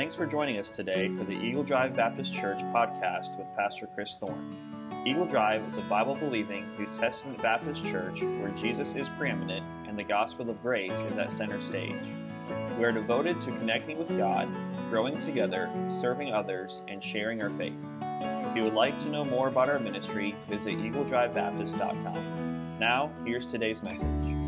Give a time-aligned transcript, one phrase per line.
[0.00, 4.16] Thanks for joining us today for the Eagle Drive Baptist Church podcast with Pastor Chris
[4.16, 4.56] Thorne.
[5.04, 9.98] Eagle Drive is a Bible believing New Testament Baptist church where Jesus is preeminent and
[9.98, 12.00] the gospel of grace is at center stage.
[12.78, 14.48] We are devoted to connecting with God,
[14.88, 17.76] growing together, serving others, and sharing our faith.
[18.00, 22.78] If you would like to know more about our ministry, visit eagledrivebaptist.com.
[22.78, 24.39] Now, here's today's message.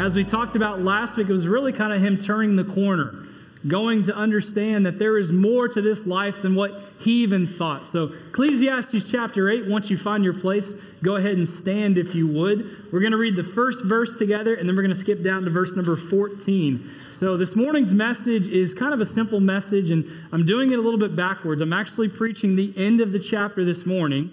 [0.00, 3.26] As we talked about last week, it was really kind of him turning the corner,
[3.68, 7.86] going to understand that there is more to this life than what he even thought.
[7.86, 10.72] So, Ecclesiastes chapter 8, once you find your place,
[11.02, 12.90] go ahead and stand if you would.
[12.90, 15.42] We're going to read the first verse together, and then we're going to skip down
[15.42, 16.90] to verse number 14.
[17.12, 20.82] So, this morning's message is kind of a simple message, and I'm doing it a
[20.82, 21.60] little bit backwards.
[21.60, 24.30] I'm actually preaching the end of the chapter this morning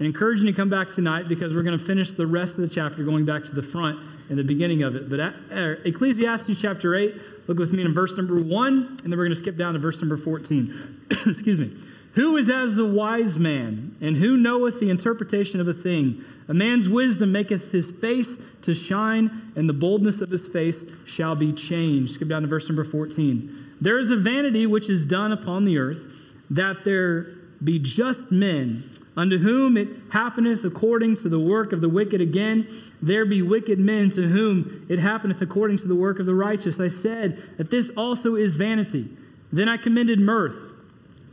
[0.00, 2.68] and encouraging you to come back tonight because we're going to finish the rest of
[2.68, 5.08] the chapter going back to the front in the beginning of it.
[5.08, 7.14] But at, uh, Ecclesiastes chapter 8,
[7.46, 9.78] look with me in verse number 1, and then we're going to skip down to
[9.78, 11.06] verse number 14.
[11.26, 11.72] Excuse me.
[12.14, 16.24] Who is as the wise man, and who knoweth the interpretation of a thing?
[16.48, 21.36] A man's wisdom maketh his face to shine, and the boldness of his face shall
[21.36, 22.14] be changed.
[22.14, 23.76] Skip down to verse number 14.
[23.80, 26.04] There is a vanity which is done upon the earth,
[26.50, 31.88] that there be just men Unto whom it happeneth according to the work of the
[31.88, 32.20] wicked.
[32.20, 32.68] Again,
[33.02, 36.78] there be wicked men to whom it happeneth according to the work of the righteous.
[36.78, 39.08] I said that this also is vanity.
[39.52, 40.72] Then I commended mirth,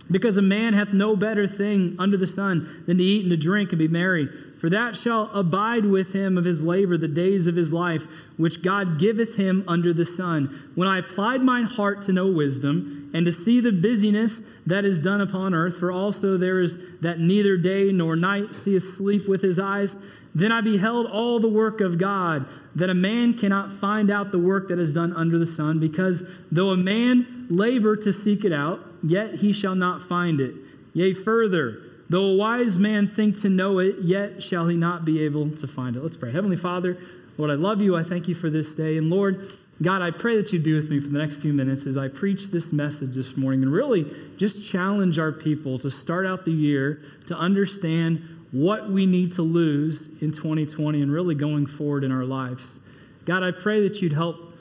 [0.10, 3.38] because a man hath no better thing under the sun than to eat and to
[3.38, 4.30] drink and be merry.
[4.66, 8.64] For that shall abide with him of his labor the days of his life, which
[8.64, 10.72] God giveth him under the sun.
[10.74, 15.00] When I applied mine heart to know wisdom, and to see the busyness that is
[15.00, 19.44] done upon earth, for also there is that neither day nor night seeth sleep with
[19.44, 19.96] his eyes,
[20.34, 24.40] then I beheld all the work of God, that a man cannot find out the
[24.40, 28.52] work that is done under the sun, because though a man labor to seek it
[28.52, 30.56] out, yet he shall not find it.
[30.96, 35.24] Yea, further, Though a wise man think to know it, yet shall he not be
[35.24, 36.04] able to find it.
[36.04, 36.32] Let's pray.
[36.32, 36.98] Heavenly Father,
[37.38, 37.96] Lord, I love you.
[37.96, 38.98] I thank you for this day.
[38.98, 39.52] And Lord,
[39.82, 42.08] God, I pray that you'd be with me for the next few minutes as I
[42.08, 44.06] preach this message this morning and really
[44.38, 49.42] just challenge our people to start out the year to understand what we need to
[49.42, 52.80] lose in 2020 and really going forward in our lives.
[53.26, 54.54] God, I pray that you'd help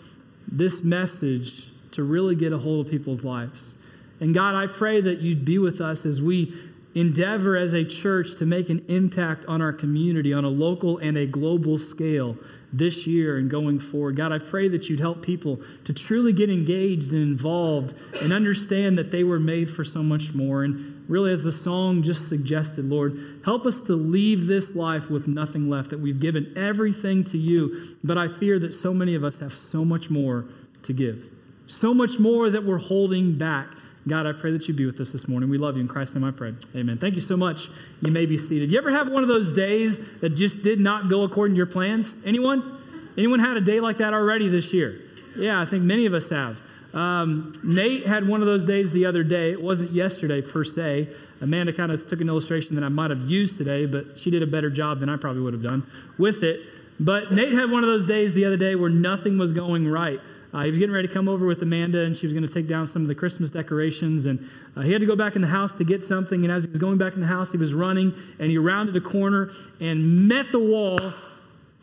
[0.50, 3.74] this message to really get a hold of people's lives.
[4.18, 6.52] And God, I pray that you'd be with us as we
[6.94, 11.16] endeavor as a church to make an impact on our community on a local and
[11.16, 12.36] a global scale
[12.72, 14.16] this year and going forward.
[14.16, 18.98] God, I pray that you'd help people to truly get engaged and involved and understand
[18.98, 20.64] that they were made for so much more.
[20.64, 25.28] And really, as the song just suggested, Lord, help us to leave this life with
[25.28, 27.96] nothing left, that we've given everything to you.
[28.02, 30.46] But I fear that so many of us have so much more
[30.82, 31.30] to give,
[31.66, 33.68] so much more that we're holding back.
[34.06, 35.48] God, I pray that you be with us this morning.
[35.48, 36.54] We love you in Christ's name I pray.
[36.76, 36.98] Amen.
[36.98, 37.68] Thank you so much.
[38.02, 38.70] You may be seated.
[38.70, 41.66] You ever have one of those days that just did not go according to your
[41.66, 42.14] plans?
[42.24, 42.78] Anyone?
[43.16, 45.00] Anyone had a day like that already this year?
[45.36, 46.60] Yeah, I think many of us have.
[46.92, 49.50] Um, Nate had one of those days the other day.
[49.50, 51.08] It wasn't yesterday per se.
[51.40, 54.42] Amanda kind of took an illustration that I might have used today, but she did
[54.42, 55.84] a better job than I probably would have done
[56.18, 56.60] with it.
[57.00, 60.20] But Nate had one of those days the other day where nothing was going right.
[60.54, 62.52] Uh, he was getting ready to come over with Amanda, and she was going to
[62.52, 64.26] take down some of the Christmas decorations.
[64.26, 66.44] And uh, he had to go back in the house to get something.
[66.44, 68.94] And as he was going back in the house, he was running, and he rounded
[68.94, 69.50] a corner
[69.80, 71.00] and met the wall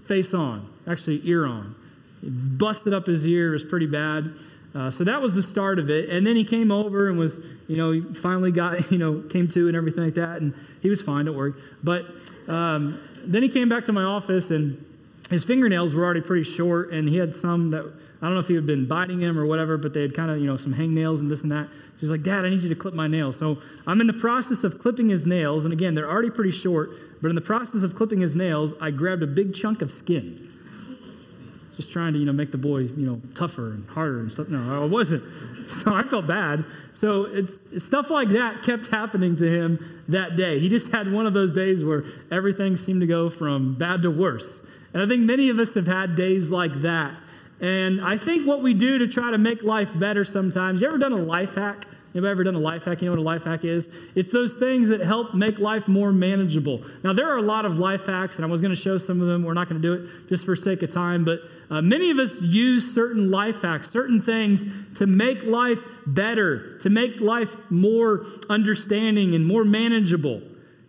[0.06, 1.76] face on, actually, ear on.
[2.22, 3.50] He busted up his ear.
[3.50, 4.38] It was pretty bad.
[4.74, 6.10] Uh, so that was the start of it.
[6.10, 9.50] And then he came over and was, you know, he finally got, you know, came
[9.50, 10.40] to and everything like that.
[10.42, 11.54] And he was fine, don't worry.
[11.84, 12.06] But
[12.48, 14.86] um, then he came back to my office, and
[15.30, 18.48] his fingernails were already pretty short, and he had some that I don't know if
[18.48, 20.74] he had been biting him or whatever, but they had kind of, you know, some
[20.74, 21.66] hangnails and this and that.
[21.68, 23.36] So he's like, Dad, I need you to clip my nails.
[23.36, 25.66] So I'm in the process of clipping his nails.
[25.66, 28.92] And again, they're already pretty short, but in the process of clipping his nails, I
[28.92, 30.50] grabbed a big chunk of skin.
[31.76, 34.50] Just trying to, you know, make the boy, you know, tougher and harder and stuff.
[34.50, 35.24] No, I wasn't.
[35.68, 36.66] So I felt bad.
[36.96, 40.58] So it's, stuff like that kept happening to him that day.
[40.58, 44.10] He just had one of those days where everything seemed to go from bad to
[44.10, 44.64] worse.
[44.94, 47.14] And I think many of us have had days like that
[47.62, 50.98] and I think what we do to try to make life better sometimes, you ever
[50.98, 51.86] done a life hack?
[52.14, 53.02] Anybody ever done a life hack?
[53.02, 53.88] You know what a life hack is?
[54.16, 56.82] It's those things that help make life more manageable.
[57.04, 59.22] Now, there are a lot of life hacks, and I was going to show some
[59.22, 59.44] of them.
[59.44, 62.20] We're not going to do it just for sake of time, but uh, many of
[62.20, 64.66] us use certain life hacks, certain things
[64.96, 70.42] to make life better, to make life more understanding and more manageable.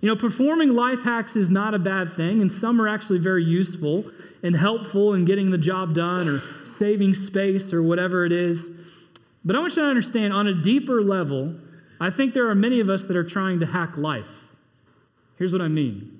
[0.02, 3.44] You know, performing life hacks is not a bad thing, and some are actually very
[3.44, 4.04] useful
[4.42, 8.68] and helpful in getting the job done or saving space or whatever it is.
[9.44, 11.54] But I want you to understand on a deeper level,
[12.00, 14.52] I think there are many of us that are trying to hack life.
[15.38, 16.18] Here's what I mean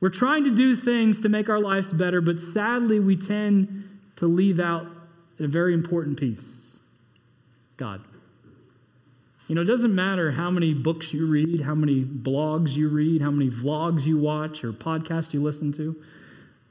[0.00, 4.26] we're trying to do things to make our lives better, but sadly, we tend to
[4.26, 4.88] leave out
[5.38, 6.78] a very important piece
[7.76, 8.02] God.
[9.48, 13.20] You know, it doesn't matter how many books you read, how many blogs you read,
[13.20, 15.94] how many vlogs you watch, or podcasts you listen to.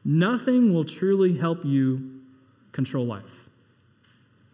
[0.04, 2.22] Nothing will truly help you
[2.72, 3.48] control life.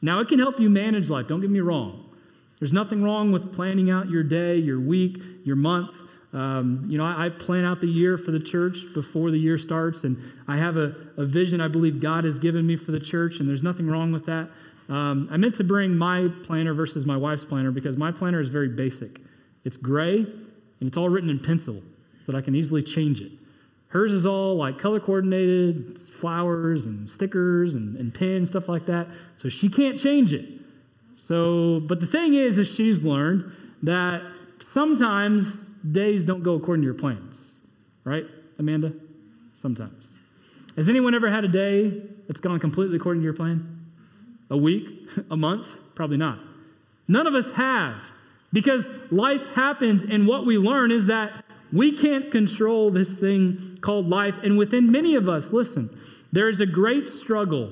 [0.01, 2.05] Now, it can help you manage life, don't get me wrong.
[2.59, 6.01] There's nothing wrong with planning out your day, your week, your month.
[6.33, 9.57] Um, you know, I, I, plan out the year for the church before the year
[9.57, 10.15] starts, and
[10.47, 13.49] I have a, a vision I believe God has given me for the church, and
[13.49, 14.49] there's nothing wrong with that.
[14.89, 18.49] Um, I meant to bring my planner versus my wife's planner because my planner is
[18.49, 19.21] very basic.
[19.63, 21.81] It's gray and it's all written in pencil
[22.19, 23.31] so that I can easily change it.
[23.89, 29.07] Hers is all like color coordinated, flowers and stickers and, and pins, stuff like that.
[29.35, 30.45] So she can't change it.
[31.15, 33.51] So, but the thing is, is she's learned
[33.83, 34.21] that
[34.59, 37.55] sometimes days don't go according to your plans,
[38.03, 38.25] right,
[38.57, 38.93] Amanda?
[39.53, 40.17] Sometimes.
[40.75, 43.78] Has anyone ever had a day that's gone completely according to your plan?
[44.49, 45.09] A week?
[45.31, 45.79] A month?
[45.95, 46.39] Probably not.
[47.07, 48.01] None of us have
[48.51, 54.09] because life happens, and what we learn is that we can't control this thing called
[54.09, 54.39] life.
[54.43, 55.89] And within many of us, listen,
[56.31, 57.71] there is a great struggle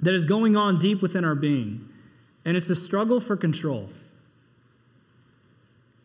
[0.00, 1.88] that is going on deep within our being,
[2.44, 3.88] and it's a struggle for control.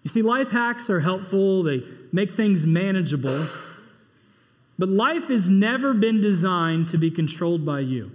[0.04, 3.46] You see, life hacks are helpful, they make things manageable,
[4.80, 8.12] but life has never been designed to be controlled by you.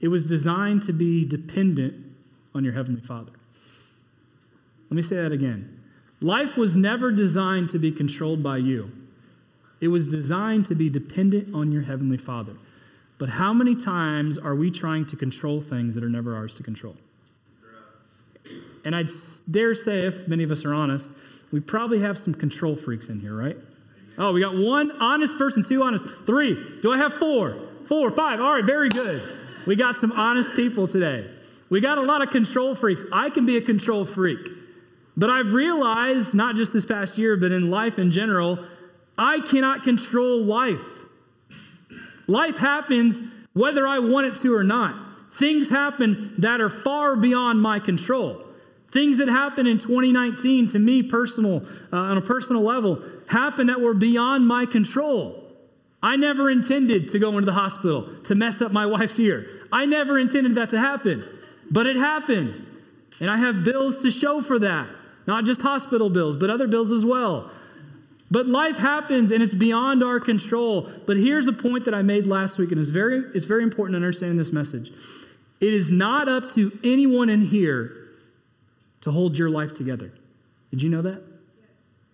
[0.00, 2.06] It was designed to be dependent
[2.54, 3.32] on your Heavenly Father.
[4.88, 5.80] Let me say that again.
[6.20, 8.90] Life was never designed to be controlled by you,
[9.80, 12.54] it was designed to be dependent on your Heavenly Father.
[13.18, 16.62] But how many times are we trying to control things that are never ours to
[16.62, 16.96] control?
[18.84, 19.10] And I'd
[19.50, 21.12] dare say, if many of us are honest,
[21.52, 23.58] we probably have some control freaks in here, right?
[24.16, 26.78] Oh, we got one honest person, two honest, three.
[26.80, 27.68] Do I have four?
[27.86, 28.40] Four, five.
[28.40, 29.22] All right, very good.
[29.66, 31.26] We got some honest people today.
[31.68, 33.02] We got a lot of control freaks.
[33.12, 34.48] I can be a control freak.
[35.16, 38.58] But I've realized, not just this past year, but in life in general,
[39.18, 41.00] I cannot control life.
[42.26, 43.22] Life happens
[43.52, 45.34] whether I want it to or not.
[45.34, 48.44] Things happen that are far beyond my control.
[48.92, 53.80] Things that happened in 2019 to me personal uh, on a personal level happened that
[53.80, 55.49] were beyond my control.
[56.02, 59.46] I never intended to go into the hospital to mess up my wife's ear.
[59.70, 61.24] I never intended that to happen,
[61.70, 62.64] but it happened.
[63.20, 64.88] And I have bills to show for that.
[65.26, 67.50] Not just hospital bills, but other bills as well.
[68.30, 70.88] But life happens and it's beyond our control.
[71.06, 73.94] But here's a point that I made last week, and it's very, it's very important
[73.94, 74.92] to understand this message.
[75.60, 78.08] It is not up to anyone in here
[79.02, 80.12] to hold your life together.
[80.70, 81.22] Did you know that?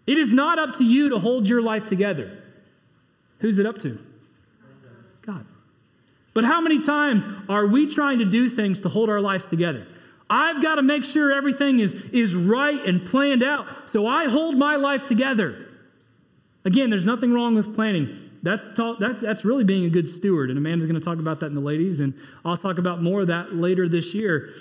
[0.07, 2.43] It is not up to you to hold your life together.
[3.39, 3.99] Who's it up to?
[5.23, 5.45] God.
[6.35, 9.87] But how many times are we trying to do things to hold our lives together?
[10.29, 14.57] I've got to make sure everything is, is right and planned out, so I hold
[14.57, 15.69] my life together.
[16.65, 18.31] Again, there's nothing wrong with planning.
[18.43, 21.41] That's, ta- that's, that's really being a good steward, and Amanda's going to talk about
[21.41, 22.13] that in the ladies, and
[22.45, 24.53] I'll talk about more of that later this year.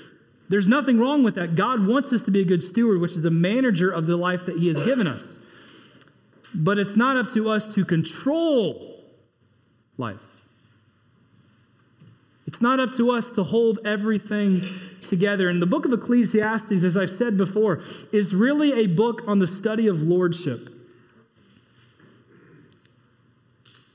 [0.49, 1.55] There's nothing wrong with that.
[1.55, 4.45] God wants us to be a good steward, which is a manager of the life
[4.45, 5.34] that He has given us.
[6.55, 9.03] But it's not up to us to control
[9.97, 10.23] life.
[12.47, 14.63] It's not up to us to hold everything
[15.03, 15.49] together.
[15.49, 17.81] And the book of Ecclesiastes, as I've said before,
[18.11, 20.69] is really a book on the study of lordship.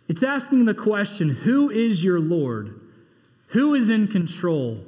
[0.09, 2.81] It's asking the question who is your Lord?
[3.49, 4.85] Who is in control?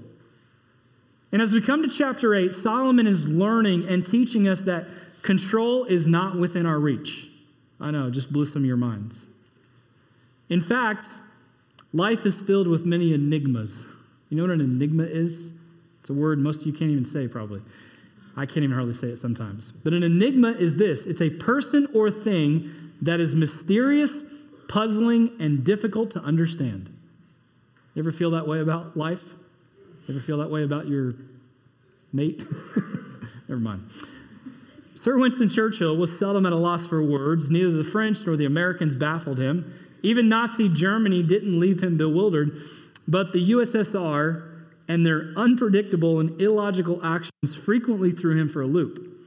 [1.30, 4.86] And as we come to chapter 8, Solomon is learning and teaching us that
[5.22, 7.28] control is not within our reach.
[7.82, 9.26] I know, just blew some of your minds.
[10.48, 11.08] In fact,
[11.92, 13.84] life is filled with many enigmas.
[14.30, 15.52] You know what an enigma is?
[16.00, 17.60] It's a word most of you can't even say, probably.
[18.36, 19.72] I can't even hardly say it sometimes.
[19.72, 22.70] But an enigma is this it's a person or thing
[23.02, 24.22] that is mysterious,
[24.68, 26.88] puzzling, and difficult to understand.
[27.94, 29.34] You ever feel that way about life?
[30.06, 31.14] You ever feel that way about your
[32.12, 32.42] mate?
[33.48, 33.90] Never mind.
[35.02, 37.50] Sir Winston Churchill was seldom at a loss for words.
[37.50, 39.74] Neither the French nor the Americans baffled him.
[40.02, 42.62] Even Nazi Germany didn't leave him bewildered,
[43.08, 49.20] but the USSR and their unpredictable and illogical actions frequently threw him for a loop.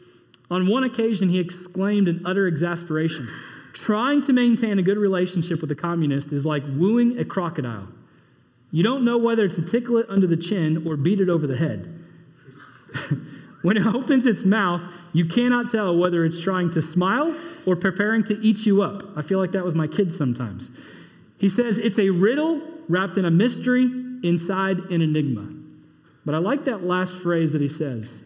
[0.49, 3.27] On one occasion, he exclaimed in utter exasperation
[3.73, 7.89] Trying to maintain a good relationship with a communist is like wooing a crocodile.
[8.71, 11.57] You don't know whether to tickle it under the chin or beat it over the
[11.57, 12.01] head.
[13.61, 14.81] when it opens its mouth,
[15.15, 17.33] you cannot tell whether it's trying to smile
[17.65, 19.01] or preparing to eat you up.
[19.15, 20.71] I feel like that with my kids sometimes.
[21.37, 23.83] He says it's a riddle wrapped in a mystery
[24.23, 25.47] inside an enigma.
[26.25, 28.23] But I like that last phrase that he says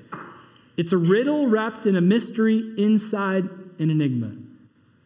[0.77, 3.43] it's a riddle wrapped in a mystery inside
[3.77, 4.31] an enigma.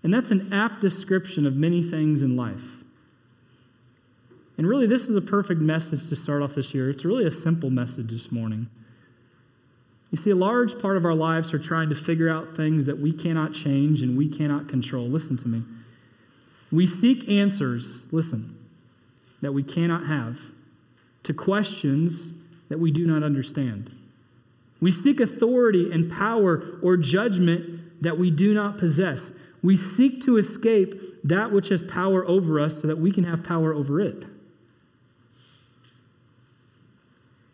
[0.03, 2.85] And that's an apt description of many things in life.
[4.57, 6.89] And really, this is a perfect message to start off this year.
[6.89, 8.69] It's really a simple message this morning.
[10.13, 12.99] You see, a large part of our lives are trying to figure out things that
[12.99, 15.07] we cannot change and we cannot control.
[15.07, 15.63] Listen to me.
[16.71, 18.55] We seek answers, listen,
[19.41, 20.39] that we cannot have
[21.23, 22.31] to questions
[22.69, 23.89] that we do not understand.
[24.79, 29.31] We seek authority and power or judgment that we do not possess.
[29.63, 30.93] We seek to escape
[31.23, 34.25] that which has power over us so that we can have power over it.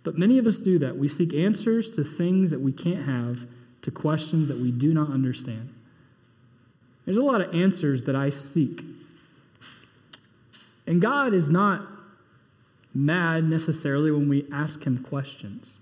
[0.09, 0.97] But many of us do that.
[0.97, 3.45] We seek answers to things that we can't have,
[3.83, 5.71] to questions that we do not understand.
[7.05, 8.81] There's a lot of answers that I seek.
[10.87, 11.85] And God is not
[12.91, 15.77] mad necessarily when we ask Him questions.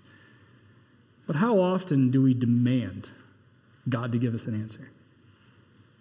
[1.26, 3.08] But how often do we demand
[3.88, 4.90] God to give us an answer?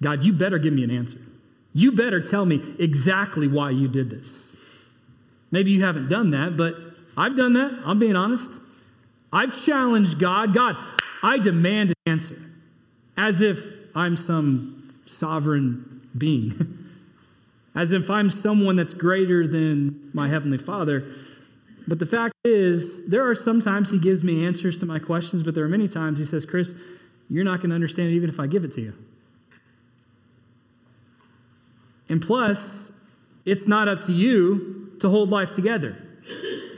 [0.02, 1.20] God, you better give me an answer.
[1.74, 4.54] You better tell me exactly why you did this.
[5.50, 6.87] Maybe you haven't done that, but
[7.18, 7.80] I've done that.
[7.84, 8.62] I'm being honest.
[9.34, 10.54] I've challenged God.
[10.54, 10.78] God,
[11.24, 12.36] I demand an answer
[13.18, 16.78] as if I'm some sovereign being,
[17.76, 21.04] as if I'm someone that's greater than my Heavenly Father.
[21.88, 25.56] But the fact is, there are sometimes He gives me answers to my questions, but
[25.56, 26.76] there are many times He says, Chris,
[27.30, 28.94] you're not going to understand it even if I give it to you.
[32.10, 32.92] And plus,
[33.46, 35.98] it's not up to you to hold life together.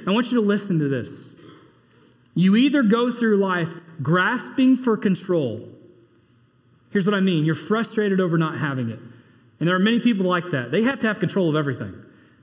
[0.07, 1.35] I want you to listen to this.
[2.35, 3.69] You either go through life
[4.01, 5.67] grasping for control.
[6.91, 8.99] Here's what I mean you're frustrated over not having it.
[9.59, 10.71] And there are many people like that.
[10.71, 11.93] They have to have control of everything.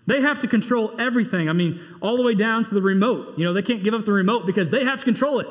[0.07, 1.49] They have to control everything.
[1.49, 3.39] I mean, all the way down to the remote.
[3.39, 5.49] You know, they can't give up the remote because they have to control it.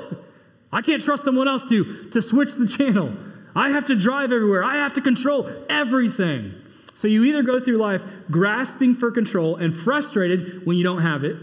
[0.71, 3.13] I can't trust someone else to, to switch the channel.
[3.55, 4.63] I have to drive everywhere.
[4.63, 6.53] I have to control everything.
[6.93, 11.23] So you either go through life grasping for control and frustrated when you don't have
[11.23, 11.37] it,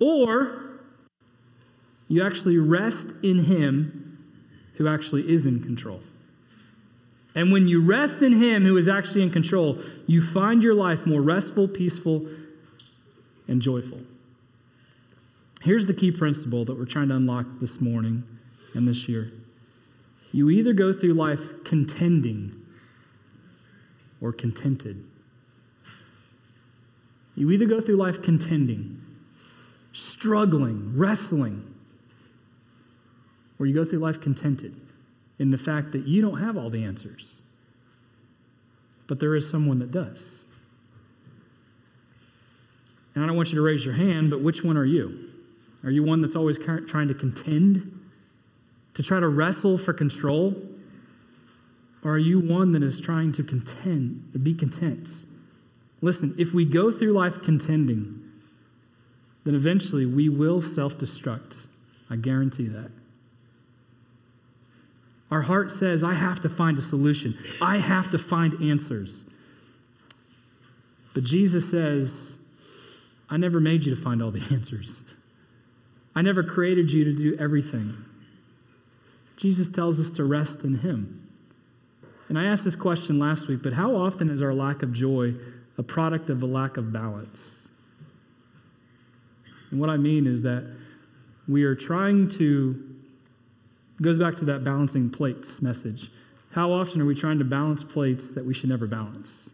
[0.00, 0.62] or
[2.08, 4.18] you actually rest in Him
[4.74, 6.00] who actually is in control.
[7.34, 11.06] And when you rest in Him who is actually in control, you find your life
[11.06, 12.26] more restful, peaceful,
[13.48, 14.00] and joyful.
[15.62, 18.22] Here's the key principle that we're trying to unlock this morning
[18.74, 19.30] and this year.
[20.32, 22.54] You either go through life contending
[24.20, 25.04] or contented.
[27.34, 29.05] You either go through life contending
[30.26, 31.62] struggling, wrestling,
[33.60, 34.74] or you go through life contented
[35.38, 37.40] in the fact that you don't have all the answers,
[39.06, 40.42] but there is someone that does.
[43.14, 45.30] And I don't want you to raise your hand, but which one are you?
[45.84, 48.00] Are you one that's always trying to contend,
[48.94, 50.56] to try to wrestle for control?
[52.02, 55.08] Or are you one that is trying to contend, to be content?
[56.02, 58.25] Listen, if we go through life contending,
[59.46, 61.68] then eventually we will self destruct.
[62.10, 62.90] I guarantee that.
[65.30, 69.24] Our heart says, I have to find a solution, I have to find answers.
[71.14, 72.36] But Jesus says,
[73.30, 75.00] I never made you to find all the answers.
[76.14, 77.94] I never created you to do everything.
[79.36, 81.22] Jesus tells us to rest in Him.
[82.28, 85.34] And I asked this question last week, but how often is our lack of joy
[85.78, 87.55] a product of a lack of balance?
[89.70, 90.64] And what I mean is that
[91.48, 92.82] we are trying to,
[94.00, 96.10] goes back to that balancing plates message.
[96.52, 99.50] How often are we trying to balance plates that we should never balance?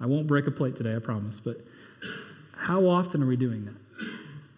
[0.00, 1.56] I won't break a plate today, I promise, but
[2.56, 3.74] how often are we doing that?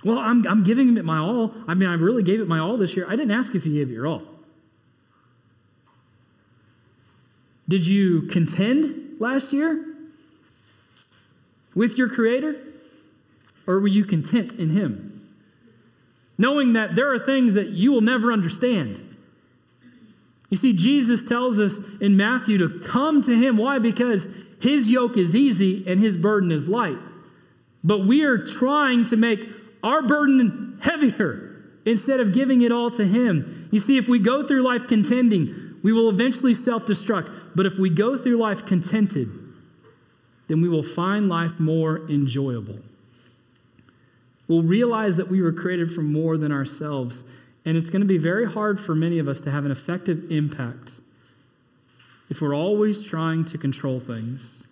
[0.05, 1.55] Well, I'm, I'm giving it my all.
[1.69, 3.07] I mean, I really gave it my all this year.
[3.09, 4.23] I didn't ask if you gave it your all.
[7.69, 9.92] Did you contend last year?
[11.75, 12.57] With your Creator?
[13.67, 15.27] Or were you content in Him?
[16.39, 19.03] Knowing that there are things that you will never understand.
[20.51, 23.57] You see, Jesus tells us in Matthew to come to Him.
[23.57, 23.79] Why?
[23.79, 24.27] Because
[24.61, 26.99] His yoke is easy and His burden is light.
[27.85, 29.47] But we are trying to make
[29.83, 33.69] our burden heavier instead of giving it all to Him.
[33.73, 37.33] You see, if we go through life contending, we will eventually self destruct.
[37.55, 39.29] But if we go through life contented,
[40.53, 42.79] then we will find life more enjoyable.
[44.49, 47.25] We'll realize that we were created for more than ourselves,
[47.65, 50.31] and it's going to be very hard for many of us to have an effective
[50.31, 51.01] impact
[52.29, 54.67] if we're always trying to control things.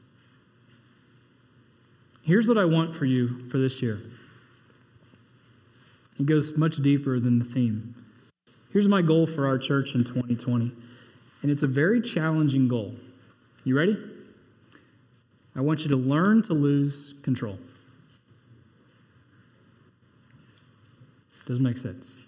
[2.24, 4.02] Here's what I want for you for this year.
[6.18, 7.94] It goes much deeper than the theme.
[8.70, 10.72] Here's my goal for our church in 2020,
[11.40, 12.94] and it's a very challenging goal.
[13.64, 13.96] You ready?
[15.56, 17.58] I want you to learn to lose control.
[21.46, 22.20] Doesn't make sense.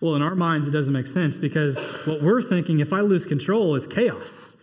[0.00, 3.26] Well, in our minds, it doesn't make sense because what we're thinking, if I lose
[3.26, 4.56] control, it's chaos.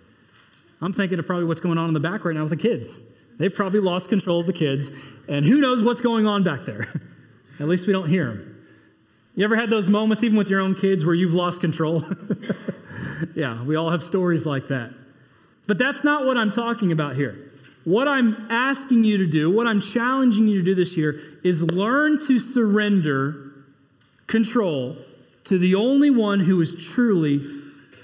[0.82, 3.00] I'm thinking of probably what's going on in the back right now with the kids.
[3.38, 4.92] They've probably lost control of the kids,
[5.28, 6.88] and who knows what's going on back there.
[7.60, 8.66] At least we don't hear them.
[9.36, 12.06] You ever had those moments, even with your own kids, where you've lost control?
[13.36, 14.94] yeah, we all have stories like that.
[15.68, 17.52] But that's not what I'm talking about here.
[17.84, 21.64] What I'm asking you to do, what I'm challenging you to do this year, is
[21.64, 23.52] learn to surrender
[24.28, 24.98] control
[25.46, 27.42] to the only one who is truly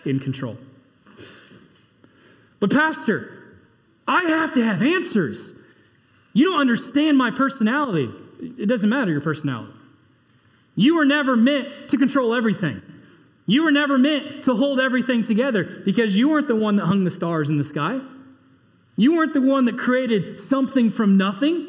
[0.06, 0.58] in control.
[2.60, 3.58] But, Pastor,
[4.08, 5.54] I have to have answers.
[6.34, 8.10] You don't understand my personality.
[8.40, 9.74] It doesn't matter your personality.
[10.76, 12.82] You were never meant to control everything.
[13.52, 17.04] You were never meant to hold everything together because you weren't the one that hung
[17.04, 18.00] the stars in the sky.
[18.96, 21.68] You weren't the one that created something from nothing.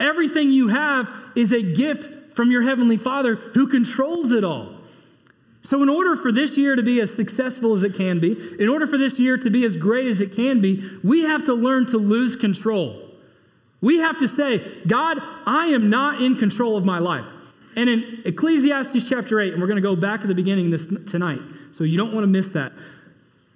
[0.00, 4.72] Everything you have is a gift from your Heavenly Father who controls it all.
[5.60, 8.70] So, in order for this year to be as successful as it can be, in
[8.70, 11.52] order for this year to be as great as it can be, we have to
[11.52, 13.06] learn to lose control.
[13.82, 17.26] We have to say, God, I am not in control of my life.
[17.76, 20.86] And in Ecclesiastes chapter 8, and we're going to go back to the beginning this
[20.86, 22.72] tonight, so you don't want to miss that.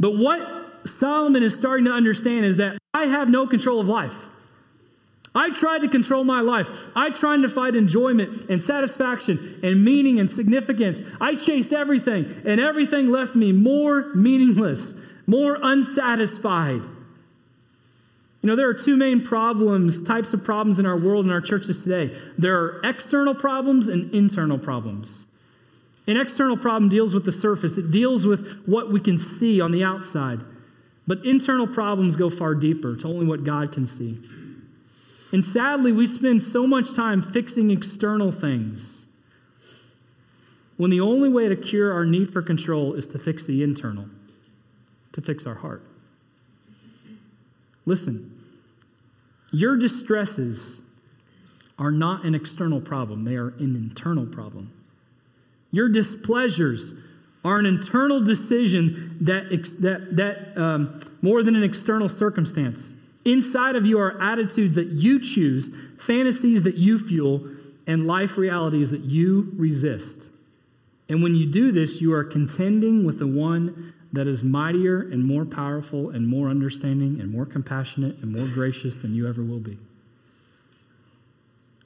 [0.01, 4.27] But what Solomon is starting to understand is that I have no control of life.
[5.35, 6.71] I tried to control my life.
[6.97, 11.03] I tried to find enjoyment and satisfaction and meaning and significance.
[11.21, 14.95] I chased everything, and everything left me more meaningless,
[15.27, 16.81] more unsatisfied.
[18.47, 21.41] You know, there are two main problems, types of problems in our world and our
[21.41, 22.17] churches today.
[22.39, 25.27] There are external problems and internal problems.
[26.07, 29.73] An external problem deals with the surface, it deals with what we can see on
[29.73, 30.43] the outside.
[31.09, 34.17] But internal problems go far deeper to only what God can see.
[35.33, 39.07] And sadly, we spend so much time fixing external things
[40.77, 44.05] when the only way to cure our need for control is to fix the internal,
[45.11, 45.83] to fix our heart.
[47.87, 48.36] Listen,
[49.53, 50.81] your distresses
[51.79, 54.73] are not an external problem, they are an internal problem.
[55.71, 56.95] Your displeasures
[57.45, 62.95] are an internal decision that, that, that um, more than an external circumstance.
[63.25, 67.49] Inside of you are attitudes that you choose, fantasies that you fuel,
[67.87, 70.31] and life realities that you resist.
[71.09, 75.23] And when you do this, you are contending with the one that is mightier and
[75.23, 79.61] more powerful and more understanding and more compassionate and more gracious than you ever will
[79.61, 79.77] be.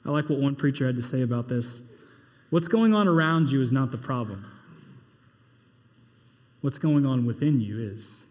[0.05, 1.81] I like what one preacher had to say about this.
[2.49, 4.49] What's going on around you is not the problem.
[6.61, 8.21] What's going on within you is.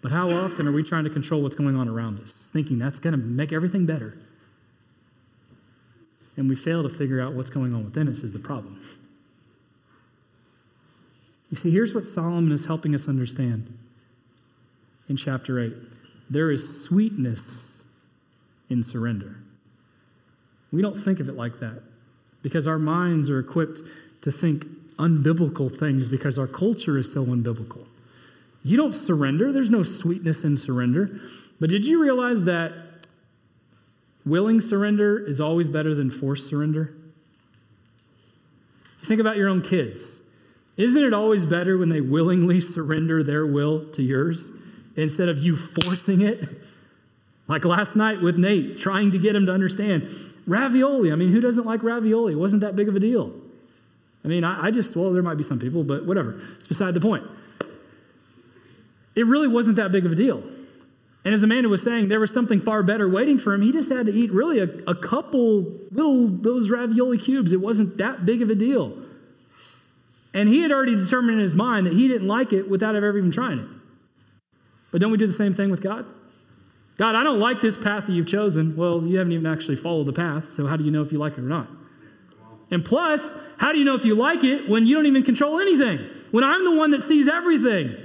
[0.00, 3.00] But how often are we trying to control what's going on around us, thinking that's
[3.00, 4.16] going to make everything better?
[6.36, 8.80] And we fail to figure out what's going on within us is the problem.
[11.50, 13.78] You see, here's what Solomon is helping us understand
[15.08, 15.72] in chapter 8
[16.30, 17.82] there is sweetness
[18.70, 19.36] in surrender.
[20.72, 21.82] We don't think of it like that
[22.42, 23.80] because our minds are equipped
[24.22, 24.64] to think
[24.96, 27.86] unbiblical things because our culture is so unbiblical.
[28.62, 31.20] You don't surrender, there's no sweetness in surrender.
[31.60, 32.72] But did you realize that
[34.24, 36.94] willing surrender is always better than forced surrender?
[39.00, 40.13] Think about your own kids.
[40.76, 44.50] Isn't it always better when they willingly surrender their will to yours
[44.96, 46.48] instead of you forcing it?
[47.46, 50.08] Like last night with Nate, trying to get him to understand
[50.46, 51.12] ravioli.
[51.12, 52.32] I mean, who doesn't like ravioli?
[52.32, 53.34] It wasn't that big of a deal.
[54.24, 56.40] I mean, I, I just, well, there might be some people, but whatever.
[56.56, 57.24] It's beside the point.
[59.14, 60.42] It really wasn't that big of a deal.
[61.24, 63.62] And as Amanda was saying, there was something far better waiting for him.
[63.62, 67.52] He just had to eat really a, a couple little, those ravioli cubes.
[67.52, 68.96] It wasn't that big of a deal.
[70.34, 73.16] And he had already determined in his mind that he didn't like it without ever
[73.16, 73.68] even trying it.
[74.90, 76.04] But don't we do the same thing with God?
[76.98, 78.76] God, I don't like this path that you've chosen.
[78.76, 81.18] Well, you haven't even actually followed the path, so how do you know if you
[81.18, 81.68] like it or not?
[82.70, 85.60] And plus, how do you know if you like it when you don't even control
[85.60, 85.98] anything?
[86.30, 87.96] When I'm the one that sees everything?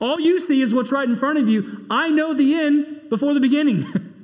[0.00, 1.86] All you see is what's right in front of you.
[1.90, 3.84] I know the end before the beginning.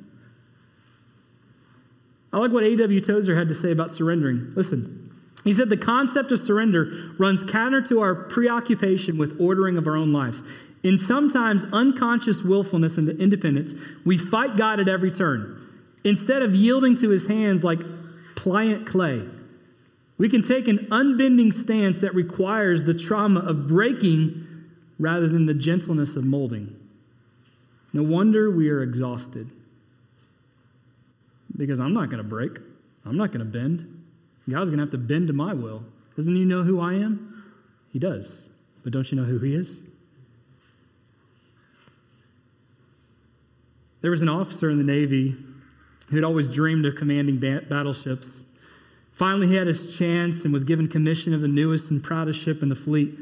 [2.33, 3.01] I like what A.W.
[3.01, 4.53] Tozer had to say about surrendering.
[4.55, 5.10] Listen,
[5.45, 9.97] he said the concept of surrender runs counter to our preoccupation with ordering of our
[9.97, 10.43] own lives.
[10.83, 13.75] In sometimes unconscious willfulness and independence,
[14.05, 15.57] we fight God at every turn.
[16.05, 17.81] Instead of yielding to his hands like
[18.35, 19.23] pliant clay,
[20.17, 24.47] we can take an unbending stance that requires the trauma of breaking
[24.99, 26.77] rather than the gentleness of molding.
[27.93, 29.51] No wonder we are exhausted.
[31.57, 32.59] Because I'm not going to break,
[33.05, 34.00] I'm not going to bend.
[34.49, 35.85] God's going to have to bend to my will.
[36.17, 37.45] Doesn't He know who I am?
[37.93, 38.49] He does.
[38.83, 39.83] But don't you know who He is?
[44.01, 45.37] There was an officer in the Navy
[46.09, 48.43] who had always dreamed of commanding battleships.
[49.13, 52.63] Finally, he had his chance and was given commission of the newest and proudest ship
[52.63, 53.19] in the fleet.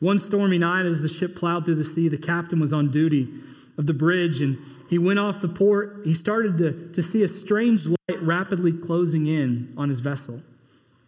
[0.00, 3.28] One stormy night, as the ship plowed through the sea, the captain was on duty
[3.78, 6.02] of the bridge and he went off the port.
[6.04, 10.40] He started to, to see a strange light rapidly closing in on his vessel.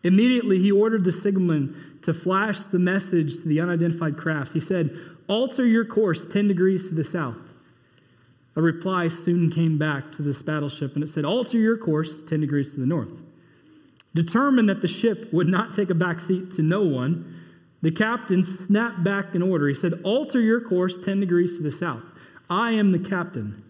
[0.03, 4.53] Immediately, he ordered the signalman to flash the message to the unidentified craft.
[4.53, 4.97] He said,
[5.29, 7.41] Alter your course 10 degrees to the south.
[8.57, 12.41] A reply soon came back to this battleship, and it said, Alter your course 10
[12.41, 13.13] degrees to the north.
[14.15, 17.37] Determined that the ship would not take a back seat to no one,
[17.83, 19.69] the captain snapped back an order.
[19.69, 22.03] He said, Alter your course 10 degrees to the south.
[22.49, 23.63] I am the captain.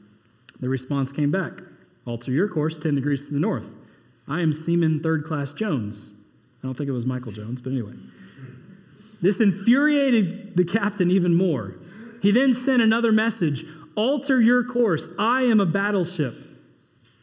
[0.60, 1.60] The response came back,
[2.06, 3.74] Alter your course 10 degrees to the north.
[4.26, 6.14] I am Seaman Third Class Jones.
[6.62, 7.94] I don't think it was Michael Jones, but anyway.
[9.20, 11.74] This infuriated the captain even more.
[12.22, 13.64] He then sent another message
[13.96, 15.08] Alter your course.
[15.18, 16.34] I am a battleship.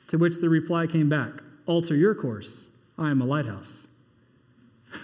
[0.07, 1.31] To which the reply came back
[1.65, 2.67] Alter your course.
[2.97, 3.87] I am a lighthouse.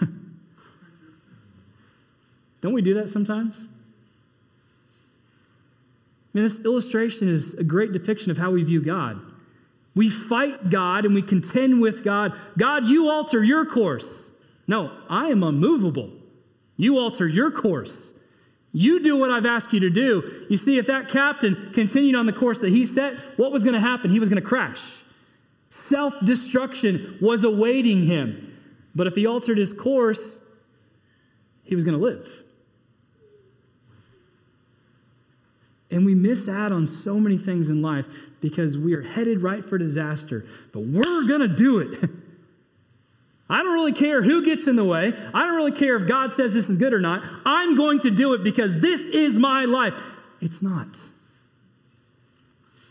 [2.60, 3.68] Don't we do that sometimes?
[6.34, 9.20] I mean, this illustration is a great depiction of how we view God.
[9.94, 12.32] We fight God and we contend with God.
[12.58, 14.23] God, you alter your course.
[14.66, 16.10] No, I am unmovable.
[16.76, 18.12] You alter your course.
[18.72, 20.46] You do what I've asked you to do.
[20.50, 23.74] You see, if that captain continued on the course that he set, what was going
[23.74, 24.10] to happen?
[24.10, 24.82] He was going to crash.
[25.68, 28.52] Self destruction was awaiting him.
[28.94, 30.40] But if he altered his course,
[31.62, 32.28] he was going to live.
[35.90, 38.08] And we miss out on so many things in life
[38.40, 40.44] because we are headed right for disaster.
[40.72, 42.10] But we're going to do it.
[43.54, 45.12] I don't really care who gets in the way.
[45.32, 47.22] I don't really care if God says this is good or not.
[47.46, 49.94] I'm going to do it because this is my life.
[50.40, 50.98] It's not.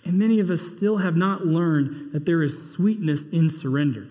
[0.06, 4.08] And many of us still have not learned that there is sweetness in surrender.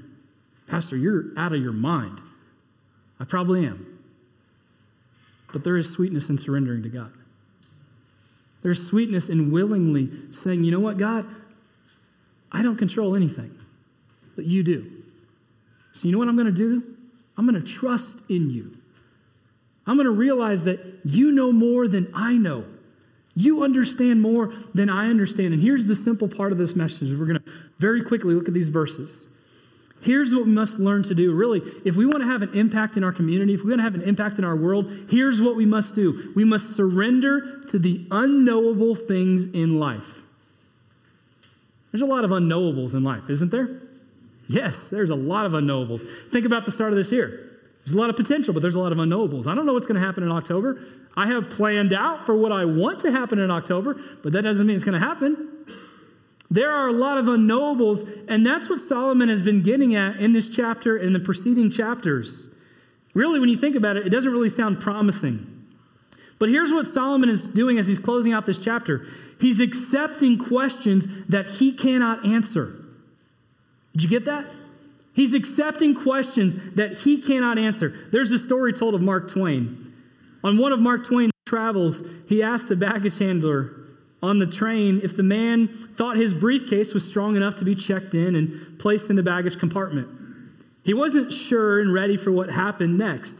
[0.66, 2.20] Pastor, you're out of your mind.
[3.18, 3.86] I probably am.
[5.54, 7.12] But there is sweetness in surrendering to God.
[8.62, 11.26] There's sweetness in willingly saying, you know what, God,
[12.52, 13.58] I don't control anything,
[14.36, 15.01] but you do.
[15.92, 16.82] So, you know what I'm going to do?
[17.36, 18.76] I'm going to trust in you.
[19.86, 22.64] I'm going to realize that you know more than I know.
[23.34, 25.54] You understand more than I understand.
[25.54, 27.10] And here's the simple part of this message.
[27.18, 29.26] We're going to very quickly look at these verses.
[30.02, 31.32] Here's what we must learn to do.
[31.32, 33.84] Really, if we want to have an impact in our community, if we want to
[33.84, 36.32] have an impact in our world, here's what we must do.
[36.34, 40.22] We must surrender to the unknowable things in life.
[41.92, 43.80] There's a lot of unknowables in life, isn't there?
[44.52, 46.04] Yes, there's a lot of unknowables.
[46.30, 47.48] Think about the start of this year.
[47.84, 49.46] There's a lot of potential, but there's a lot of unknowables.
[49.46, 50.82] I don't know what's going to happen in October.
[51.16, 54.66] I have planned out for what I want to happen in October, but that doesn't
[54.66, 55.66] mean it's going to happen.
[56.50, 60.32] There are a lot of unknowables, and that's what Solomon has been getting at in
[60.32, 62.50] this chapter and the preceding chapters.
[63.14, 65.48] Really, when you think about it, it doesn't really sound promising.
[66.38, 69.06] But here's what Solomon is doing as he's closing out this chapter
[69.40, 72.81] he's accepting questions that he cannot answer.
[73.92, 74.46] Did you get that?
[75.14, 78.08] He's accepting questions that he cannot answer.
[78.10, 79.92] There's a story told of Mark Twain.
[80.42, 83.76] On one of Mark Twain's travels, he asked the baggage handler
[84.22, 88.14] on the train if the man thought his briefcase was strong enough to be checked
[88.14, 90.08] in and placed in the baggage compartment.
[90.84, 93.34] He wasn't sure and ready for what happened next.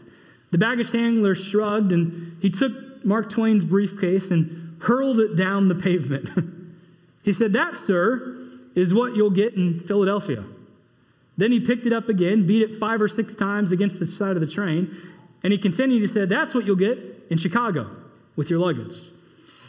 [0.50, 5.74] The baggage handler shrugged and he took Mark Twain's briefcase and hurled it down the
[5.74, 6.28] pavement.
[7.22, 8.41] he said, That, sir,
[8.74, 10.44] is what you'll get in Philadelphia.
[11.36, 14.36] Then he picked it up again, beat it five or six times against the side
[14.36, 14.94] of the train,
[15.42, 16.98] and he continued to say, That's what you'll get
[17.30, 17.90] in Chicago
[18.36, 19.00] with your luggage.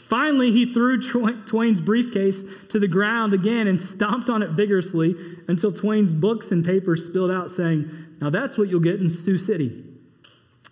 [0.07, 1.01] Finally, he threw
[1.45, 5.15] Twain's briefcase to the ground again and stomped on it vigorously
[5.47, 7.89] until Twain's books and papers spilled out, saying,
[8.21, 9.83] Now that's what you'll get in Sioux City.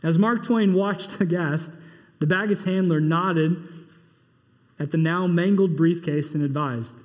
[0.04, 1.78] As Mark Twain watched aghast,
[2.20, 3.58] the baggage handler nodded
[4.80, 7.04] at the now mangled briefcase and advised,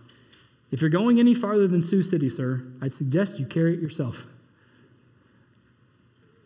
[0.71, 4.27] If you're going any farther than Sioux City, sir, I'd suggest you carry it yourself.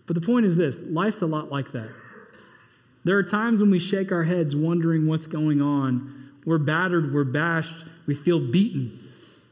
[0.07, 1.91] But the point is this life's a lot like that.
[3.05, 6.33] There are times when we shake our heads wondering what's going on.
[6.45, 8.99] We're battered, we're bashed, we feel beaten.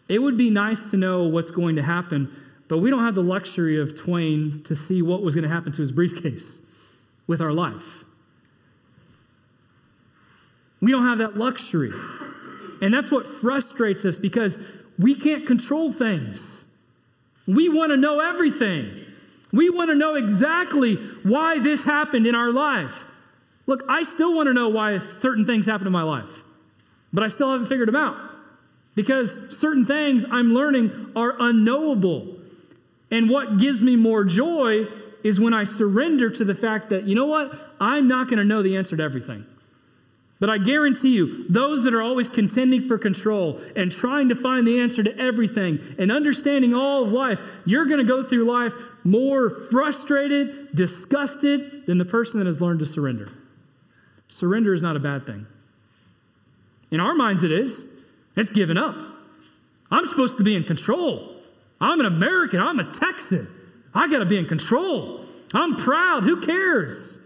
[0.08, 2.34] It would be nice to know what's going to happen,
[2.66, 5.72] but we don't have the luxury of Twain to see what was going to happen
[5.72, 6.58] to his briefcase
[7.26, 8.04] with our life.
[10.80, 11.92] We don't have that luxury.
[12.80, 14.58] And that's what frustrates us because
[14.98, 16.64] we can't control things.
[17.46, 19.00] We want to know everything.
[19.52, 23.04] We want to know exactly why this happened in our life.
[23.66, 26.44] Look, I still want to know why certain things happen in my life,
[27.12, 28.16] but I still haven't figured them out
[28.94, 32.36] because certain things I'm learning are unknowable.
[33.10, 34.86] And what gives me more joy
[35.22, 38.44] is when I surrender to the fact that, you know what, I'm not going to
[38.44, 39.46] know the answer to everything.
[40.40, 44.66] But I guarantee you, those that are always contending for control and trying to find
[44.66, 48.72] the answer to everything and understanding all of life, you're going to go through life
[49.02, 53.30] more frustrated, disgusted than the person that has learned to surrender.
[54.28, 55.46] Surrender is not a bad thing.
[56.90, 57.86] In our minds, it is.
[58.36, 58.94] It's giving up.
[59.90, 61.34] I'm supposed to be in control.
[61.80, 62.60] I'm an American.
[62.60, 63.48] I'm a Texan.
[63.92, 65.24] I got to be in control.
[65.52, 66.22] I'm proud.
[66.22, 67.18] Who cares?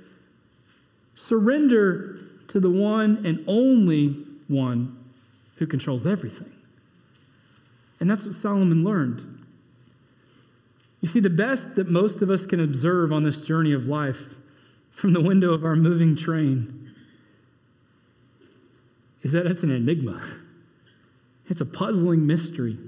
[1.14, 2.18] Surrender
[2.52, 4.08] to the one and only
[4.46, 4.96] one
[5.56, 6.52] who controls everything.
[7.98, 9.38] And that's what Solomon learned.
[11.00, 14.34] You see, the best that most of us can observe on this journey of life
[14.90, 16.90] from the window of our moving train
[19.22, 20.22] is that it's an enigma.
[21.48, 22.78] It's a puzzling mystery.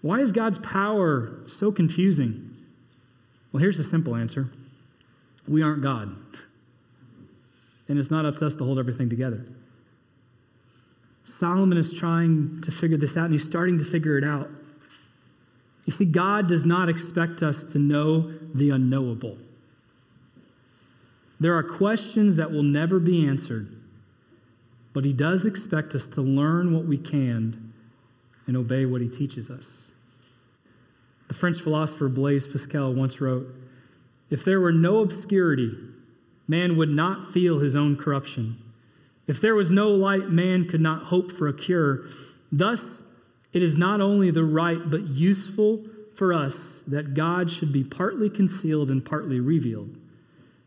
[0.00, 2.54] Why is God's power so confusing?
[3.50, 4.48] Well, here's the simple answer
[5.46, 6.16] we aren't God
[7.92, 9.44] and it's not up to us to hold everything together.
[11.24, 14.48] Solomon is trying to figure this out, and he's starting to figure it out.
[15.84, 19.36] You see, God does not expect us to know the unknowable.
[21.38, 23.68] There are questions that will never be answered,
[24.94, 27.74] but He does expect us to learn what we can
[28.46, 29.90] and obey what He teaches us.
[31.28, 33.54] The French philosopher Blaise Pascal once wrote
[34.30, 35.76] If there were no obscurity,
[36.48, 38.58] man would not feel his own corruption.
[39.26, 42.06] If there was no light, man could not hope for a cure.
[42.50, 43.02] Thus,
[43.52, 48.28] it is not only the right, but useful for us that God should be partly
[48.28, 49.96] concealed and partly revealed.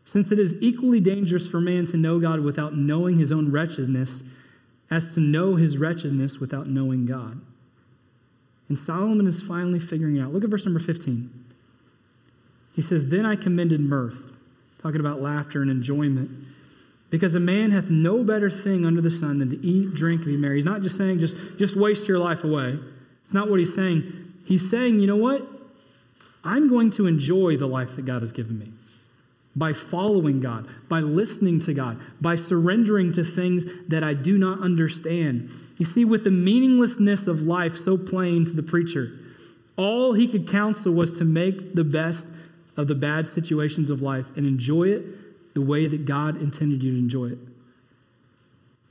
[0.04, 4.22] Since it is equally dangerous for man to know God without knowing his own wretchedness,
[4.90, 7.40] as to know his wretchedness without knowing God.
[8.68, 10.32] And Solomon is finally figuring it out.
[10.32, 11.30] Look at verse number 15.
[12.74, 14.35] He says, Then I commended mirth
[14.86, 16.30] talking about laughter and enjoyment.
[17.10, 20.30] Because a man hath no better thing under the sun than to eat, drink, and
[20.30, 20.56] be merry.
[20.56, 22.78] He's not just saying, just, just waste your life away.
[23.22, 24.32] It's not what he's saying.
[24.44, 25.44] He's saying, you know what?
[26.44, 28.68] I'm going to enjoy the life that God has given me
[29.56, 34.60] by following God, by listening to God, by surrendering to things that I do not
[34.60, 35.50] understand.
[35.78, 39.10] You see, with the meaninglessness of life so plain to the preacher,
[39.76, 42.30] all he could counsel was to make the best
[42.76, 46.92] of the bad situations of life and enjoy it the way that God intended you
[46.92, 47.38] to enjoy it.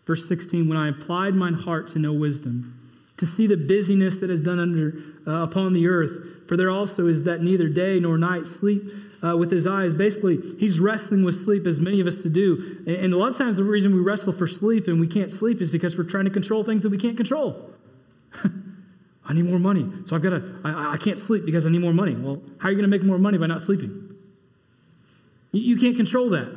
[0.06, 2.72] Verse 16, when I applied mine heart to know wisdom,
[3.18, 4.96] to see the busyness that is done under
[5.26, 8.84] uh, upon the earth, for there also is that neither day nor night sleep
[9.24, 9.94] uh, with his eyes.
[9.94, 12.84] Basically, he's wrestling with sleep, as many of us to do.
[12.86, 15.32] And, and a lot of times, the reason we wrestle for sleep and we can't
[15.32, 17.72] sleep is because we're trying to control things that we can't control.
[19.28, 19.90] I need more money.
[20.06, 22.16] So I've got to, I, I can't sleep because I need more money.
[22.16, 24.16] Well, how are you going to make more money by not sleeping?
[25.52, 26.56] You, you can't control that.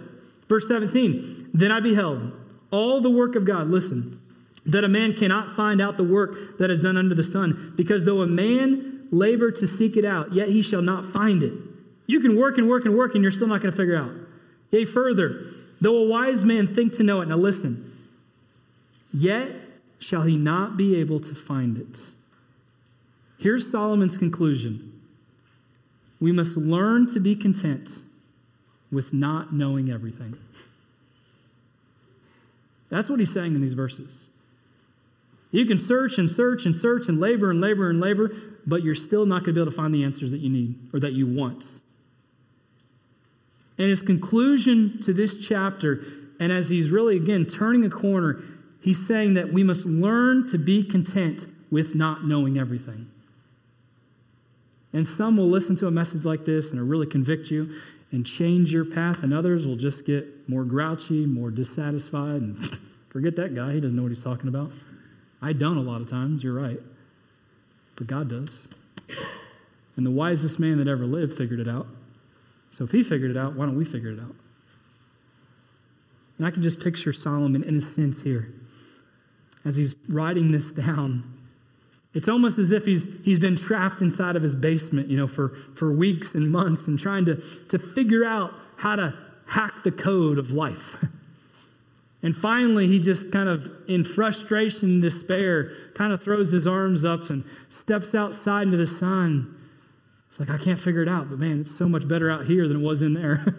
[0.49, 2.33] Verse 17, then I beheld
[2.71, 3.69] all the work of God.
[3.69, 4.21] Listen,
[4.67, 8.05] that a man cannot find out the work that is done under the sun, because
[8.05, 11.53] though a man labor to seek it out, yet he shall not find it.
[12.07, 14.13] You can work and work and work, and you're still not going to figure out.
[14.71, 15.47] Yea, further,
[15.81, 17.93] though a wise man think to know it, now listen,
[19.13, 19.51] yet
[19.99, 22.01] shall he not be able to find it.
[23.39, 24.93] Here's Solomon's conclusion
[26.21, 28.01] we must learn to be content
[28.91, 30.37] with not knowing everything.
[32.91, 34.29] That's what he's saying in these verses.
[35.51, 38.33] You can search and search and search and labor and labor and labor,
[38.67, 40.75] but you're still not going to be able to find the answers that you need
[40.93, 41.67] or that you want.
[43.79, 46.03] And his conclusion to this chapter,
[46.41, 48.43] and as he's really, again, turning a corner,
[48.81, 53.09] he's saying that we must learn to be content with not knowing everything.
[54.93, 57.75] And some will listen to a message like this and it'll really convict you
[58.11, 63.37] and change your path, and others will just get more grouchy, more dissatisfied, and Forget
[63.37, 63.73] that guy.
[63.73, 64.71] He doesn't know what he's talking about.
[65.41, 66.45] I don't a lot of times.
[66.45, 66.79] You're right.
[67.97, 68.69] But God does.
[69.97, 71.87] And the wisest man that ever lived figured it out.
[72.71, 74.35] So if he figured it out, why don't we figure it out?
[76.37, 78.53] And I can just picture Solomon in a sense here
[79.65, 81.38] as he's writing this down.
[82.15, 85.51] It's almost as if he's, he's been trapped inside of his basement, you know, for,
[85.75, 87.37] for weeks and months and trying to,
[87.69, 89.15] to figure out how to
[89.47, 90.97] hack the code of life.
[92.23, 97.05] And finally, he just kind of, in frustration and despair, kind of throws his arms
[97.05, 99.55] up and steps outside into the sun.
[100.29, 102.67] It's like, I can't figure it out, but man, it's so much better out here
[102.67, 103.55] than it was in there.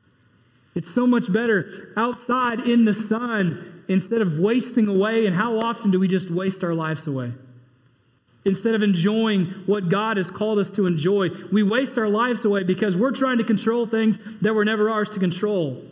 [0.76, 5.26] it's so much better outside in the sun instead of wasting away.
[5.26, 7.32] And how often do we just waste our lives away?
[8.44, 12.62] Instead of enjoying what God has called us to enjoy, we waste our lives away
[12.62, 15.82] because we're trying to control things that were never ours to control.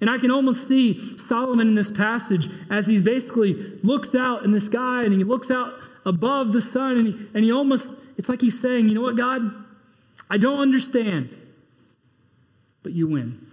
[0.00, 4.52] And I can almost see Solomon in this passage as he basically looks out in
[4.52, 8.28] the sky and he looks out above the sun and he, and he almost, it's
[8.28, 9.42] like he's saying, you know what, God?
[10.30, 11.34] I don't understand,
[12.82, 13.44] but you win.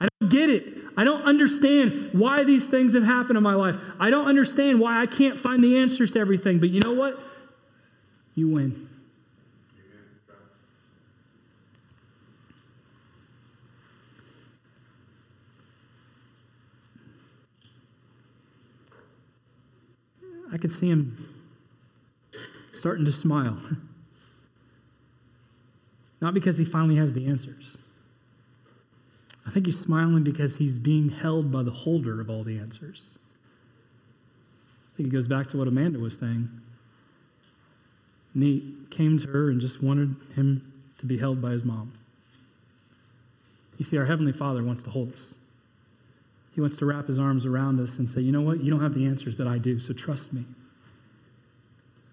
[0.00, 0.83] I don't get it.
[0.96, 3.76] I don't understand why these things have happened in my life.
[3.98, 7.18] I don't understand why I can't find the answers to everything, but you know what?
[8.34, 8.88] You win.
[20.52, 21.28] I could see him
[22.72, 23.58] starting to smile.
[26.20, 27.76] Not because he finally has the answers.
[29.54, 33.16] I think he's smiling because he's being held by the holder of all the answers.
[34.66, 36.48] I think it goes back to what Amanda was saying.
[38.34, 41.92] Nate came to her and just wanted him to be held by his mom.
[43.78, 45.36] You see, our Heavenly Father wants to hold us.
[46.56, 48.60] He wants to wrap his arms around us and say, you know what?
[48.60, 50.42] You don't have the answers, but I do, so trust me.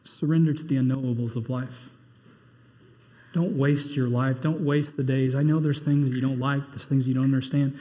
[0.03, 1.89] Surrender to the unknowables of life.
[3.33, 4.41] Don't waste your life.
[4.41, 5.35] Don't waste the days.
[5.35, 7.77] I know there's things you don't like, there's things you don't understand.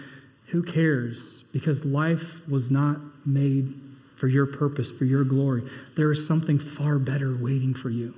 [0.48, 1.44] Who cares?
[1.52, 3.74] Because life was not made
[4.16, 5.62] for your purpose, for your glory.
[5.96, 8.14] There is something far better waiting for you.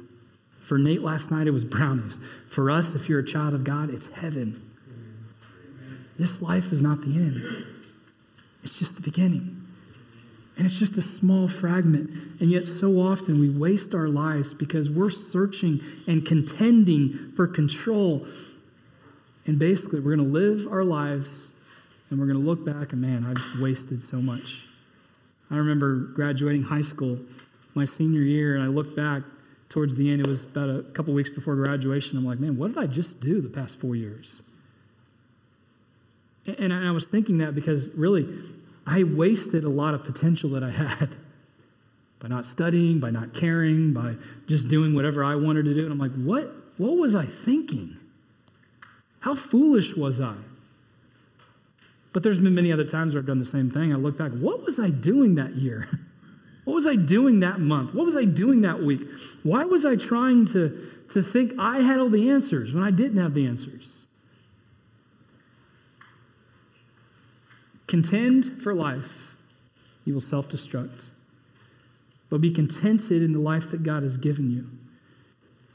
[0.60, 2.18] For Nate last night, it was brownies.
[2.48, 4.70] For us, if you're a child of God, it's heaven.
[6.18, 7.66] This life is not the end.
[8.62, 9.61] It's just the beginning.
[10.56, 12.10] And it's just a small fragment.
[12.40, 18.26] And yet, so often we waste our lives because we're searching and contending for control.
[19.46, 21.52] And basically, we're going to live our lives
[22.10, 24.66] and we're going to look back and, man, I've wasted so much.
[25.50, 27.18] I remember graduating high school
[27.74, 29.22] my senior year, and I looked back
[29.68, 30.20] towards the end.
[30.20, 32.18] It was about a couple weeks before graduation.
[32.18, 34.42] I'm like, man, what did I just do the past four years?
[36.58, 38.28] And I was thinking that because really,
[38.86, 41.16] I wasted a lot of potential that I had
[42.18, 44.14] by not studying, by not caring, by
[44.46, 45.82] just doing whatever I wanted to do.
[45.82, 47.96] And I'm like, what, what was I thinking?
[49.20, 50.34] How foolish was I?
[52.12, 53.92] But there's been many other times where I've done the same thing.
[53.92, 55.88] I look back, what was I doing that year?
[56.64, 57.92] What was I doing that month?
[57.92, 59.00] What was I doing that week?
[59.42, 63.20] Why was I trying to, to think I had all the answers when I didn't
[63.20, 64.01] have the answers?
[67.92, 69.36] Contend for life,
[70.06, 71.10] you will self destruct.
[72.30, 74.66] But be contented in the life that God has given you.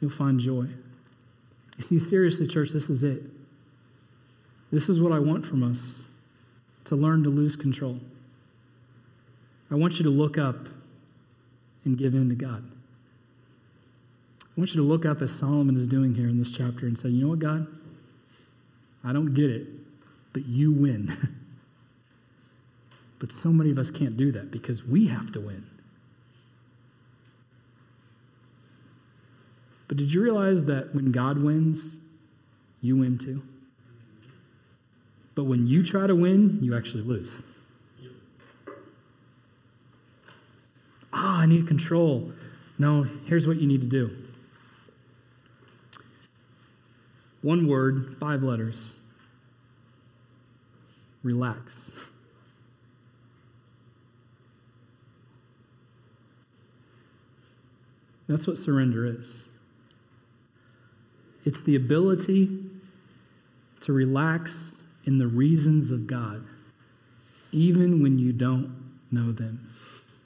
[0.01, 0.65] You'll find joy.
[1.75, 3.21] You see, seriously, church, this is it.
[4.71, 6.05] This is what I want from us
[6.85, 7.99] to learn to lose control.
[9.69, 10.69] I want you to look up
[11.85, 12.63] and give in to God.
[14.41, 16.97] I want you to look up as Solomon is doing here in this chapter and
[16.97, 17.67] say, you know what, God?
[19.03, 19.67] I don't get it,
[20.33, 21.15] but you win.
[23.19, 25.65] But so many of us can't do that because we have to win.
[29.87, 31.99] But did you realize that when God wins,
[32.81, 33.41] you win too?
[35.33, 37.41] But when you try to win, you actually lose.
[41.13, 42.31] Ah, I need control.
[42.77, 44.15] No, here's what you need to do
[47.41, 48.95] one word, five letters
[51.23, 51.91] relax.
[58.27, 59.47] That's what surrender is
[61.45, 62.59] it's the ability
[63.79, 64.75] to relax
[65.05, 66.43] in the reasons of God,
[67.53, 68.75] even when you don't
[69.11, 69.69] know them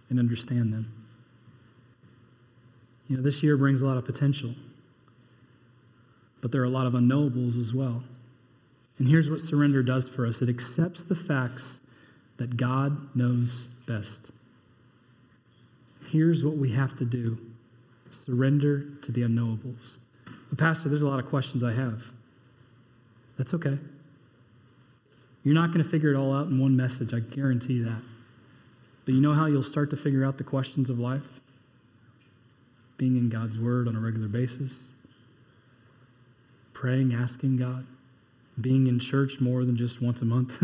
[0.10, 0.92] and understand them.
[3.08, 4.56] You know, this year brings a lot of potential,
[6.42, 8.02] but there are a lot of unknowables as well.
[8.98, 11.82] And here's what surrender does for us it accepts the facts
[12.38, 14.32] that God knows best.
[16.10, 17.38] Here's what we have to do
[18.14, 19.98] surrender to the unknowables.
[20.50, 22.12] But Pastor, there's a lot of questions I have.
[23.38, 23.78] That's okay.
[25.44, 28.02] You're not going to figure it all out in one message, I guarantee that.
[29.06, 31.42] But you know how you'll start to figure out the questions of life?
[32.98, 34.90] Being in God's Word on a regular basis,
[36.74, 37.88] praying, asking God,
[38.60, 40.64] being in church more than just once a month.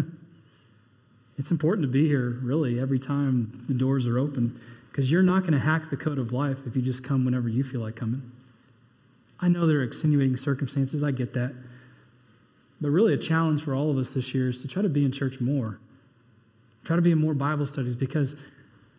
[1.38, 4.60] it's important to be here, really, every time the doors are open,
[4.98, 7.48] because you're not going to hack the code of life if you just come whenever
[7.48, 8.32] you feel like coming.
[9.40, 11.54] I know there are extenuating circumstances, I get that.
[12.82, 15.06] But really, a challenge for all of us this year is to try to be
[15.06, 15.80] in church more.
[16.84, 18.38] Try to be in more Bible studies because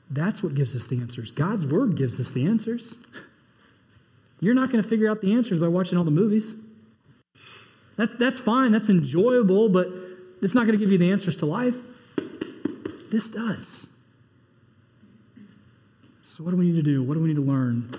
[0.09, 1.33] that's what gives us the answers.
[1.33, 2.97] God's Word gives us the answers.
[4.41, 6.65] You're not going to figure out the answers by watching all the movies.
[7.97, 9.89] That's, that's fine, that's enjoyable, but
[10.43, 11.75] it's not going to give you the answers to life.
[13.11, 13.88] This does.
[16.39, 17.03] So, what do we need to do?
[17.03, 17.91] What do we need to learn?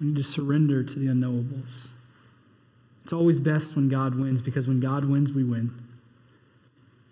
[0.00, 1.90] We need to surrender to the unknowables.
[3.04, 5.70] It's always best when God wins because when God wins, we win.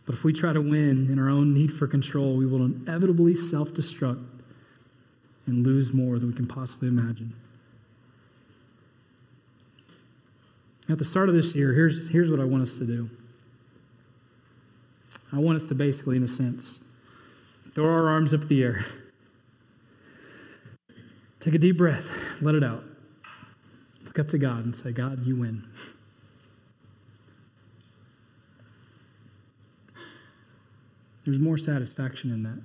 [0.06, 3.34] But if we try to win in our own need for control, we will inevitably
[3.34, 4.24] self destruct
[5.44, 7.34] and lose more than we can possibly imagine.
[10.88, 13.10] At the start of this year, here's, here's what I want us to do.
[15.34, 16.80] I want us to basically, in a sense,
[17.74, 18.86] throw our arms up the air.
[21.46, 22.10] Take a deep breath,
[22.42, 22.82] let it out.
[24.04, 25.64] Look up to God and say, God, you win.
[31.24, 32.58] There's more satisfaction in that.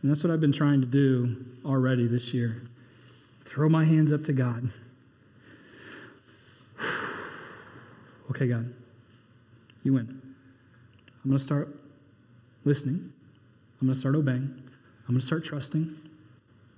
[0.00, 2.62] And that's what I've been trying to do already this year.
[3.44, 4.70] Throw my hands up to God.
[8.30, 8.72] okay, God,
[9.82, 10.22] you win.
[11.22, 11.68] I'm going to start
[12.64, 13.12] listening.
[13.82, 14.62] I'm going to start obeying.
[15.06, 15.98] I'm going to start trusting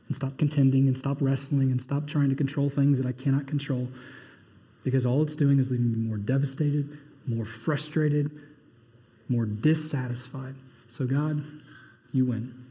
[0.06, 3.46] and stop contending and stop wrestling and stop trying to control things that I cannot
[3.46, 3.88] control
[4.84, 6.96] because all it's doing is leaving me more devastated,
[7.26, 8.30] more frustrated,
[9.28, 10.54] more dissatisfied.
[10.88, 11.42] So, God,
[12.12, 12.65] you win.